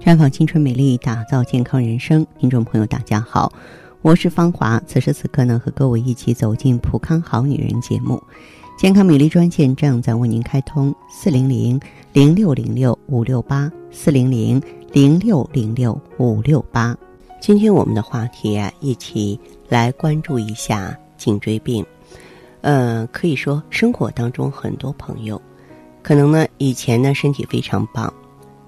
[0.00, 2.26] 绽放青春美丽，打造健康人生。
[2.38, 3.52] 听众朋友，大家好，
[4.00, 4.82] 我是芳华。
[4.86, 8.20] 此时此刻呢，和各位一起走进《普康好女人》节目，
[8.76, 11.80] 健康美丽专线正在为您开通：四零零
[12.12, 14.60] 零六零六五六八四零零
[14.92, 16.96] 零六零六五六八。
[17.40, 19.38] 今天我们的话题啊，一起
[19.68, 21.84] 来关注一下颈椎病。
[22.60, 25.40] 呃，可以说生活当中很多朋友，
[26.02, 28.12] 可能呢以前呢身体非常棒，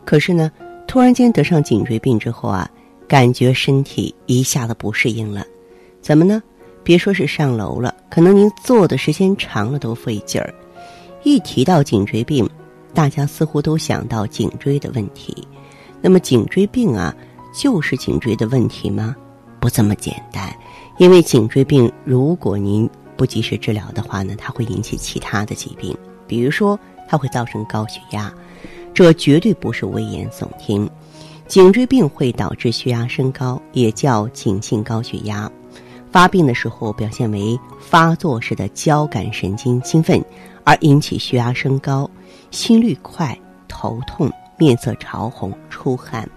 [0.04, 0.50] 可是呢。
[0.86, 2.70] 突然间得上颈椎病之后啊，
[3.08, 5.44] 感觉身体一下子不适应了，
[6.00, 6.42] 怎么呢？
[6.82, 10.52] 别说是上楼了，可能您坐的时间长了都费劲儿。
[11.22, 12.48] 一提到颈椎病，
[12.92, 15.46] 大家似乎都想到颈椎的问题。
[16.02, 17.14] 那么颈椎病啊，
[17.58, 19.16] 就是颈椎的问题吗？
[19.58, 20.54] 不这么简单，
[20.98, 26.78] 因为颈椎病如果您不及时治疗的话呢，它会引起其他的疾病，比如说
[27.08, 28.30] 它会造成高血压。
[28.94, 30.88] 这绝对不是危言耸听，
[31.48, 35.50] 颈椎病会导致血压升高，也叫颈性高血压。
[36.12, 40.24] 发病的时候表现为发作时的交感神经兴奋，
[40.62, 42.08] 而引起血压升高、
[42.52, 43.36] 心率快、
[43.66, 46.28] 头痛、面色潮红、出汗。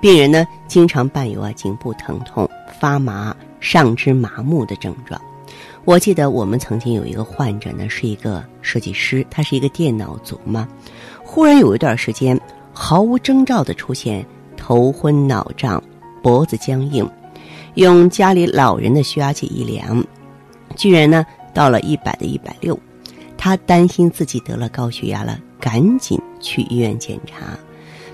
[0.00, 2.48] 病人呢经常伴有啊颈部疼痛、
[2.78, 5.20] 发麻、上肢麻木的症状。
[5.84, 10.68] 我记得我们曾经有一个患者呢是一个设计师，他是一个电脑族嘛。
[11.36, 12.40] 忽然有一段时间，
[12.72, 14.24] 毫无征兆的出现
[14.56, 15.82] 头昏脑胀、
[16.22, 17.06] 脖子僵硬，
[17.74, 20.02] 用家里老人的血压计一量，
[20.76, 22.78] 居然呢到了一百的一百六。
[23.36, 27.48] 他担心自己得了高血压了，赶紧去医院检查。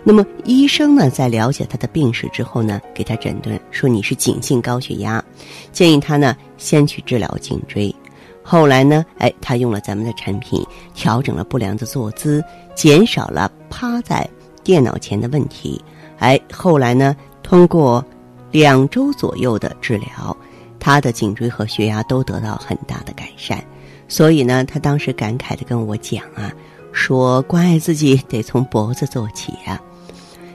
[0.03, 5.25] 那么医生呢在了解他的病史之后呢，给他诊断说你是颈性高血压，
[5.70, 7.95] 建议他呢先去治疗颈椎。
[8.43, 12.43] 后来呢，哎，他用了咱们的产品，调整了不良的坐姿，
[12.75, 14.29] 减少了趴在
[14.65, 15.83] 电脑前的问题。
[16.19, 18.05] 哎，后来呢，通过
[18.51, 20.37] 两周左右的治疗，
[20.79, 23.62] 他的颈椎和血压都得到很大的改善。
[24.09, 26.53] 所以呢，他当时感慨的跟我讲啊，
[26.93, 29.81] 说关爱自己得从脖子做起啊。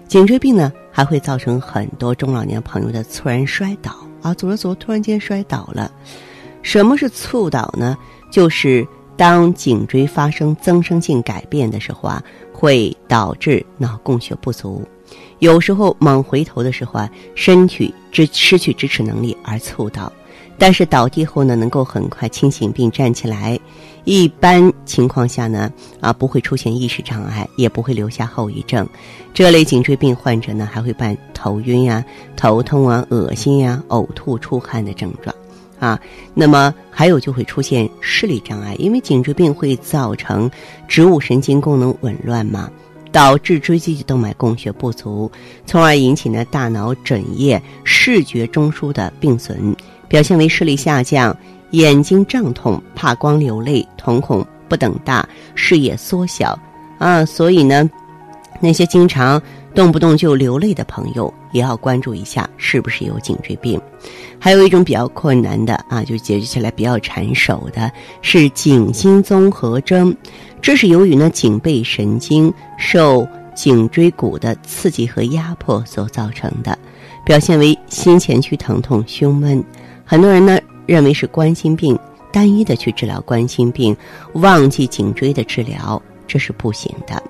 [0.08, 5.92] 颈椎病呢，还会造成很多中老年朋友的猝然摔倒啊，走着走，突然间摔倒了。
[6.68, 7.98] 什么是猝倒呢？
[8.30, 8.86] 就是
[9.16, 14.86] 当颈椎发生增生性改变的时候啊，会导致脑供血不足。
[15.40, 20.12] 有时候猛回头的时候啊，身体支失去支持能力而猝倒。
[20.58, 23.58] 但是倒地后呢，能够很快清醒并站起来。
[24.04, 28.86] 一般情况下呢，啊不会出现意识障碍，也不会留下后遗症。
[29.34, 32.04] 这类颈椎病患者呢，还会伴头晕呀、
[32.36, 35.34] 头痛啊、恶心呀、呕吐、出汗的症状。
[35.80, 36.00] 啊，
[36.34, 40.50] 那么还有就会出现视力障碍，因为颈椎病会造成
[40.88, 42.70] 植物神经功能紊乱嘛，
[43.12, 45.32] 导致椎基动脉供血不足，
[45.66, 49.76] 从而引起呢大脑枕叶视觉中枢的病损，
[50.08, 51.36] 表现为视力下降、
[51.72, 56.58] 眼睛胀痛、怕光、流泪、瞳孔不等大、视野缩小
[56.98, 57.90] 啊，所以呢，
[58.60, 59.42] 那些经常。
[59.78, 63.80] 动不动就流泪的朋友也要关注一下是不是有颈椎病，
[64.40, 67.92] 还有一种比较困难的啊，就解决起来比较缠手的
[68.24, 70.18] 是颈心综合征，
[70.64, 76.76] 这是由于呢颈背神经受颈椎骨的刺激和压迫所造成的，
[77.24, 79.64] 表现为心前区疼痛、胸闷。
[80.04, 81.96] 很多人呢认为是冠心病，
[82.32, 83.96] 单一的去治疗冠心病，
[84.34, 87.22] 忘记颈椎的治疗，这是不行的。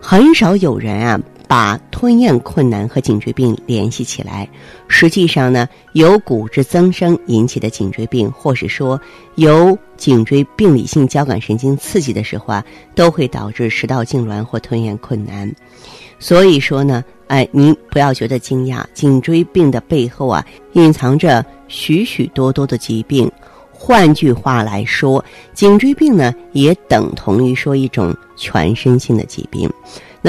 [0.00, 1.20] 很少有人啊。
[1.48, 4.46] 把吞咽困难和颈椎病联系起来，
[4.86, 9.00] 实际上呢，由骨质增生引起的颈椎病，或是说
[9.36, 12.64] 由颈椎病理性交感神经刺激的时候啊，
[12.94, 15.50] 都会导致食道痉挛或吞咽困难。
[16.20, 20.44] 所以说呢，哎，您不要觉得惊讶，颈椎病的背后啊，
[20.74, 23.30] 隐藏着许许多多的疾病。
[23.72, 29.70] 换句话来说，颈椎病呢，也等同于说一种全身性的疾病。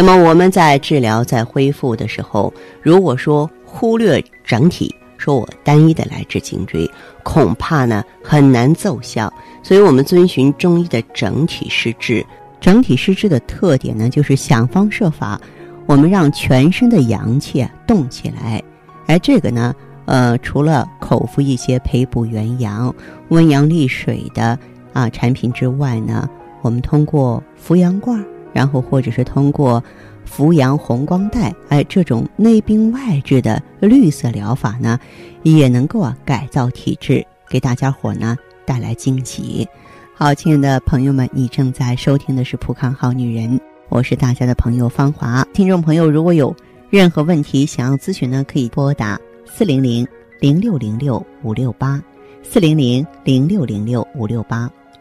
[0.02, 6.90] 那么我们在治疗、在恢复的时候，如果说忽略整体，说我单一的来治颈椎，
[7.22, 9.30] 恐怕呢很难奏效。
[9.62, 12.26] 所以我们遵循中医的整体施治。
[12.62, 15.38] 整体施治的特点呢，就是想方设法，
[15.86, 18.64] 我们让全身的阳气啊动起来。
[19.06, 19.76] 而，这个呢，
[20.06, 22.96] 呃，除了口服一些培补元阳、
[23.32, 24.58] 温阳利水的
[24.94, 26.30] 啊产品之外呢，
[26.62, 28.26] 我们通过扶阳罐。
[28.60, 29.82] 然后，或者是通过
[30.26, 35.00] 扶阳红光带，哎，这种内病外治的绿色疗法呢，
[35.44, 39.66] 也能够啊改造体质，给大家伙呢带来惊喜。
[40.14, 43.58] 好，亲爱的朋友们，你正在收听的是《普康好女人》，
[43.88, 45.48] 我是大家的朋友芳华。
[45.54, 46.54] 听众朋友，如果有
[46.90, 50.06] 任何问题想要咨询呢，可以拨打四零零
[50.42, 52.04] 零六零六五六八
[52.44, 54.70] 四零零零六零六五六八，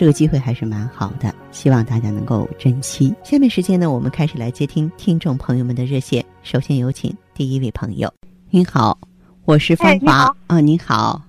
[0.00, 3.14] 这个机会还是蛮好的，希望大家能够珍惜。
[3.22, 6.24] 下面时间呢，我们开始来接听听众朋友们的热线。
[6.42, 8.10] 首先有请第一位朋友，
[8.48, 8.96] 您好，
[9.44, 11.20] 我是芳华啊，您好。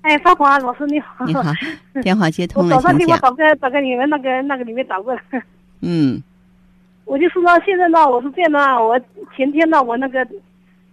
[0.00, 1.24] 哎，芳华老师你好。
[1.26, 1.44] 你好，
[2.02, 5.22] 电话接通了，我早上电话找个找个你们那个那个里面找过来。
[5.82, 6.20] 嗯。
[7.04, 8.98] 我就说呢，现在呢，我是这样的，我
[9.36, 10.26] 前天呢，我那个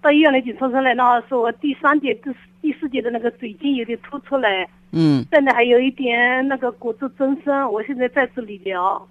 [0.06, 2.30] 到医院里检查出来，那是我第三节、第
[2.62, 4.70] 第四节的那个嘴筋有点凸出来。
[4.92, 5.26] 嗯。
[5.32, 9.04] 现在还有一点那个骨质增生，我现在在做理疗。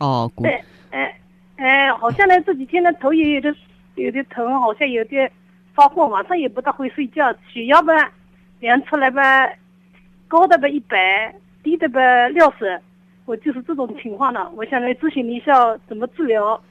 [0.00, 0.42] 哦，骨。
[0.42, 1.18] 对，哎
[1.56, 3.56] 哎，好像呢这几天呢头也有点
[3.94, 5.32] 有点疼，好像有点
[5.72, 8.12] 发昏，晚上也不大会睡觉，血压吧
[8.60, 9.48] 量出来吧
[10.28, 12.78] 高的吧一百，低的吧六十。
[13.24, 16.62] 我就是这种情况了，我想来咨询一下怎么治疗。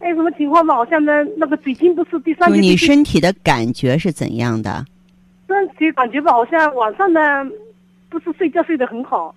[0.00, 0.74] 还有什么情况吗？
[0.74, 2.52] 好像呢，那个最近不是第三。
[2.52, 4.84] 你身体的感觉是怎样的？
[5.46, 7.20] 身体感觉吧，好像晚上呢，
[8.08, 9.34] 不是睡觉睡得很好，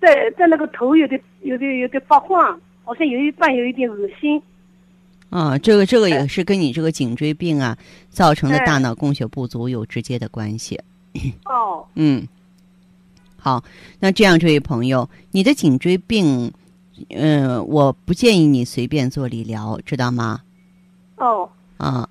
[0.00, 4.40] 在在那个头有点有点有点发晃，好像有一半有一点恶心。
[5.30, 7.76] 啊，这个这个也是跟你这个颈椎病啊
[8.08, 10.78] 造成的大脑供血不足有直接的关系。
[11.44, 11.84] 哦。
[11.94, 12.26] 嗯。
[13.36, 13.62] 好，
[14.00, 16.52] 那这样，这位朋友，你的颈椎病，
[17.10, 20.42] 嗯，我不建议你随便做理疗，知道吗？
[21.16, 21.48] 哦。
[21.78, 22.08] 啊，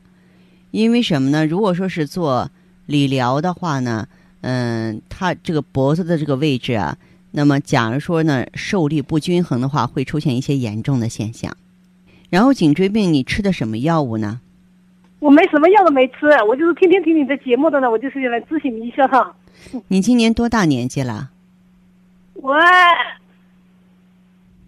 [0.71, 1.45] 因为什么呢？
[1.45, 2.49] 如果说是做
[2.85, 4.07] 理疗的话呢，
[4.41, 6.97] 嗯，它这个脖子的这个位置啊，
[7.31, 11.55] 那么假如说呢受力不均衡的话，会出现一些严重的现象。
[12.29, 14.39] 然后颈椎病，你吃的什么药物呢？
[15.19, 19.35] 我没什么药都没吃，我就是天天听你的节目的呢，我就是来咨询一下哈。
[19.87, 21.31] 你今年多大年纪了？
[22.33, 22.53] 我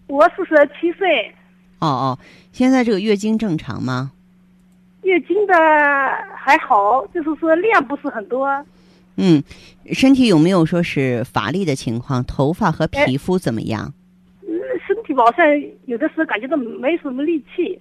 [0.08, 1.32] 我四十七岁。
[1.78, 2.18] 哦哦，
[2.50, 4.10] 现在这个月经正常吗？
[5.02, 5.54] 月经的
[6.36, 8.48] 还好，就是说量不是很多。
[9.16, 9.42] 嗯，
[9.92, 12.24] 身体有没有说是乏力的情况？
[12.24, 13.94] 头发和皮肤怎么样？
[14.42, 14.50] 嗯，
[14.86, 15.46] 身体好像
[15.86, 17.80] 有的时候感觉到没什么力气。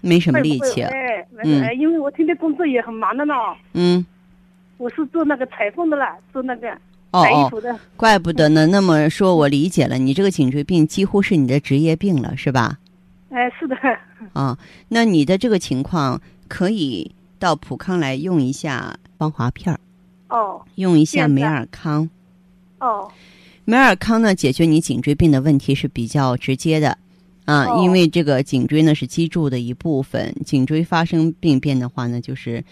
[0.00, 0.82] 没什么力气。
[0.82, 3.34] 哎，嗯，因为我天天工作也很忙的呢。
[3.74, 4.04] 嗯。
[4.78, 6.74] 我是做那个裁缝的啦，做那个
[7.12, 7.78] 裁衣服的。
[7.96, 8.66] 怪不得呢。
[8.66, 12.78] 那么说，我理解了，你这个颈椎病几乎是你的职业病了，是吧？
[13.30, 13.76] 哎，是的。
[14.32, 14.58] 啊，
[14.88, 19.80] 那你的这个情况可以到普康来用一下芳华片儿。
[20.28, 20.60] 哦。
[20.76, 22.08] 用一下美尔康。
[22.78, 23.10] 哦。
[23.64, 26.98] 美尔康呢，解决你颈椎病的问题是比较直接的，
[27.44, 32.64] 啊，因为这个颈椎呢是脊柱的一部分，颈椎发生病变的话呢，就是。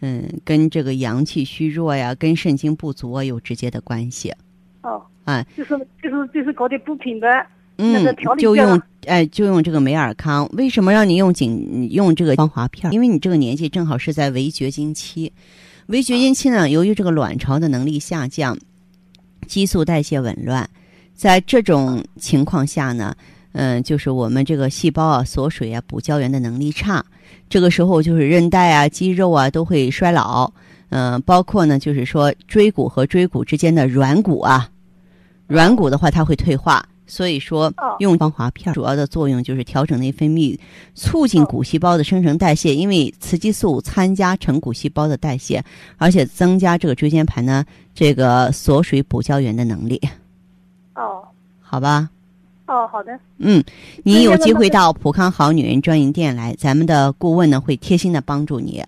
[0.00, 4.32] 嗯，跟这个阳气虚弱呀，跟肾精不足啊有直接的关系。
[4.82, 5.70] 哦，啊，就是
[6.02, 7.26] 就是就是搞点补品的，
[7.78, 10.48] 嗯，就用哎，就用这个美尔康。
[10.52, 12.92] 为什么让你用颈用这个芳华片？
[12.92, 15.32] 因为你这个年纪正好是在围绝经期，
[15.86, 18.56] 围绝经期呢，由于这个卵巢的能力下降，
[19.46, 20.68] 激素代谢紊乱，
[21.14, 23.16] 在这种情况下呢。
[23.58, 27.02] 嗯，就是我们这个细胞啊，锁水啊，补胶原的能力差，
[27.48, 30.52] 这个时候就是韧带啊、肌肉啊都会衰老。
[30.90, 34.68] 嗯，包括呢，就是说椎骨和椎骨之间的软骨啊，
[35.46, 36.86] 软骨的话它会退化。
[37.06, 40.58] 所以说，用防滑片主要的作用就是调整内分泌，
[40.94, 45.64] 促进骨细胞的生成代谢，因为雌激素参加成骨细胞的代谢，
[45.96, 49.98] 而且增加这个椎间盘呢这个锁水补胶原的能力。
[50.94, 51.22] 哦，
[51.62, 52.10] 好吧。
[52.66, 53.18] 哦，好的。
[53.38, 53.62] 嗯，
[54.02, 58.82] 你有机会到普康好女人专营店来，咱们的顾问呢会贴心的帮助你。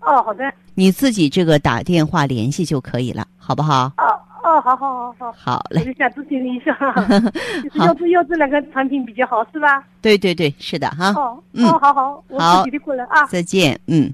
[0.00, 0.44] 哦，好的。
[0.74, 3.92] 你自己这个打电话联系就可以了，好不好？
[3.98, 5.32] 哦哦，好好好好。
[5.36, 5.80] 好嘞。
[5.80, 6.74] 我就想咨询一下，
[7.62, 9.84] 就是要不要这两个产品比较好，是吧？
[10.00, 11.12] 对对对，是的哈。
[11.12, 13.26] 哦，嗯，好好，我自己的过来啊。
[13.26, 14.12] 再见，嗯。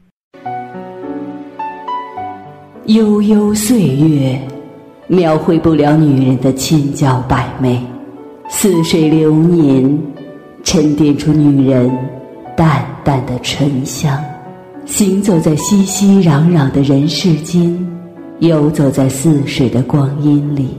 [2.87, 4.41] 悠悠岁月，
[5.09, 7.81] 描绘不了女人的千娇百媚。
[8.49, 9.99] 似水流年，
[10.63, 11.91] 沉淀出女人
[12.57, 14.19] 淡淡的醇香。
[14.85, 17.77] 行走在熙熙攘攘的人世间，
[18.39, 20.79] 游走在似水的光阴里，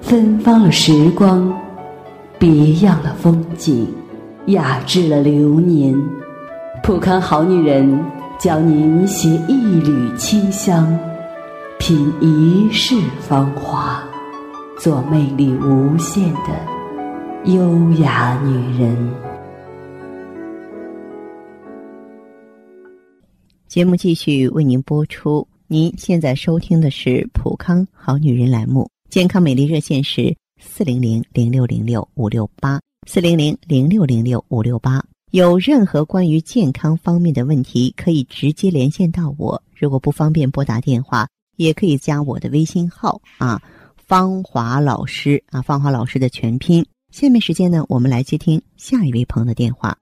[0.00, 1.50] 芬芳了时光，
[2.38, 3.88] 别样了风景，
[4.46, 5.98] 雅致了流年。
[6.82, 7.98] 普康好女人
[8.38, 10.86] 教您携一缕清香，
[11.78, 14.02] 品一世芳华，
[14.78, 16.50] 做魅力无限的
[17.44, 19.14] 优雅女人。
[23.66, 25.44] 节目继续为您播出。
[25.66, 35.04] 您现在收听的是《普康好女人》栏目，健康美丽热线是四零零零六零六五六八四零零零六零六五六八。
[35.32, 39.60] 有任何关于健康方面的问题，可以直接连线到我。
[39.76, 43.60] 如果不方便拨打电话，也可以加我的微信号啊，
[43.96, 46.86] 芳华老师啊，芳华老师的全拼。
[47.12, 49.94] 下面时间呢，我们来接听下一位朋友的电话。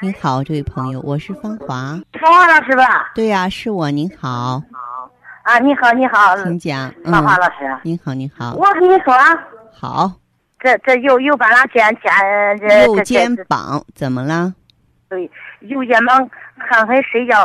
[0.00, 2.00] 您好，这位朋友，我是芳华。
[2.20, 3.10] 芳华老师吧？
[3.16, 3.90] 对呀，是我。
[3.90, 4.62] 您好。
[4.70, 5.10] 好
[5.42, 6.94] 啊，你好，你好，请讲。
[7.04, 7.76] 芳华老师。
[7.82, 8.54] 您好，您好。
[8.54, 9.12] 我跟你说。
[9.72, 10.12] 好。
[10.60, 12.12] 这这右右半拉肩肩
[12.60, 12.84] 这。
[12.86, 14.54] 右肩膀怎么了？
[15.08, 15.28] 对，
[15.62, 16.30] 右肩膀
[16.68, 17.44] 看还睡觉，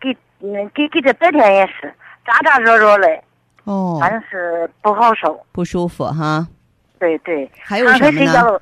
[0.00, 1.94] 给嗯给给这白天也是
[2.26, 3.06] 扎扎热热的。
[3.62, 3.98] 哦。
[4.00, 5.40] 反正是不好受。
[5.52, 6.44] 不舒服哈。
[6.98, 7.50] 对对。
[7.58, 8.60] 还有什么呢？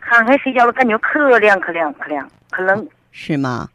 [0.00, 2.88] 看黑睡觉了，感觉可凉可凉可凉可冷。
[3.12, 3.68] 是吗？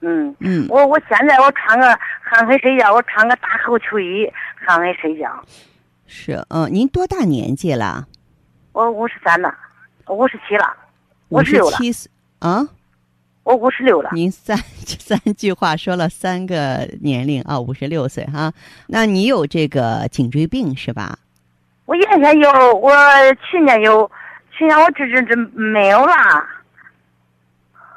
[0.00, 0.66] 嗯嗯。
[0.68, 5.42] 我我现在我穿个汗黑睡觉，我穿个大厚秋衣，汗黑睡觉。
[6.06, 8.06] 是嗯，您多大年纪了？
[8.72, 9.54] 我五十三了，
[10.08, 10.76] 五十七了，
[11.30, 11.76] 五十六了。
[11.78, 12.68] 七岁啊？
[13.44, 14.10] 我五十六了。
[14.12, 18.52] 您三 三句话说了三个年龄啊，五十六岁哈。
[18.88, 21.18] 那你有这个颈椎病是吧？
[21.92, 22.90] 我原先有，我
[23.50, 24.10] 去年有，
[24.50, 26.14] 去年我这这这没有了。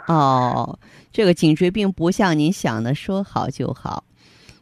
[0.08, 0.78] 哦，
[1.14, 4.04] 这个颈椎病不像您想的说好就好，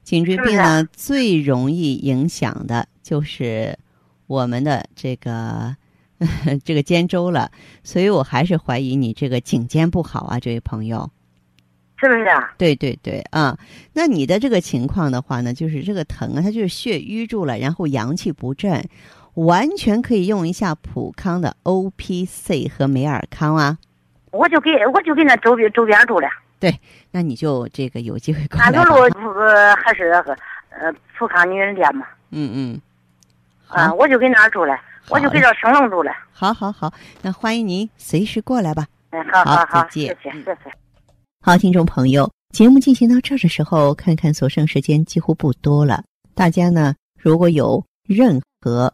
[0.03, 3.75] 颈椎病呢最容易影响的就是
[4.27, 5.75] 我们的这个。
[6.63, 7.51] 这个肩周了，
[7.83, 11.09] 所以我还是怀疑你这个颈肩不好啊，这位朋友，
[11.97, 12.53] 是不是啊？
[12.57, 13.57] 对对对啊，
[13.91, 18.81] 那你的这个情况的话呢，就是这个疼啊，它就是血瘀住了，然后阳气不振，
[19.35, 23.77] 完全可以用一下普康的 O P C 和美尔康啊。
[24.31, 26.27] 我就给我就给那周边周边住了。
[26.59, 26.73] 对，
[27.11, 28.65] 那你就这个有机会过来。
[28.65, 28.93] 安路
[29.39, 30.11] 呃还是
[30.69, 32.05] 呃普康女人店嘛。
[32.31, 32.81] 嗯嗯。
[33.67, 34.75] 啊，我就给那儿住了。
[35.09, 36.11] 我就给这生龙住了。
[36.31, 38.87] 好，好，好，那欢迎您随时过来吧。
[39.09, 40.57] 嗯，好好好，谢谢，谢谢。
[41.41, 46.03] 好，听众朋友，节目进行到这儿的时候，看看所剩时间几乎不多了。
[46.33, 48.93] 大家呢，如果有任何